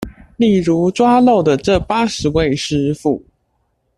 [0.35, 3.23] 例如抓漏的這八十位師傅